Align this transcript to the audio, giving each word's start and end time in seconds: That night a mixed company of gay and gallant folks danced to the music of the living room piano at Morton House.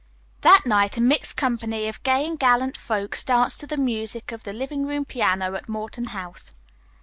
That 0.41 0.63
night 0.65 0.97
a 0.97 0.99
mixed 0.99 1.37
company 1.37 1.87
of 1.87 2.01
gay 2.01 2.25
and 2.25 2.39
gallant 2.39 2.75
folks 2.75 3.23
danced 3.23 3.59
to 3.59 3.67
the 3.67 3.77
music 3.77 4.31
of 4.31 4.41
the 4.41 4.51
living 4.51 4.87
room 4.87 5.05
piano 5.05 5.53
at 5.53 5.69
Morton 5.69 6.05
House. 6.05 6.55